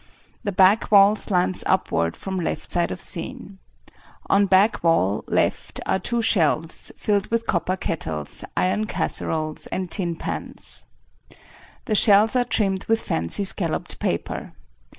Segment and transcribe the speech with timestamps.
[0.43, 3.59] The back wall slants upward from left side of scene.
[4.31, 10.15] On back wall, left, are two shelves filled with copper kettles, iron casseroles and tin
[10.15, 10.85] pans.
[11.85, 14.53] The shelves are trimmed with fancy scalloped paper.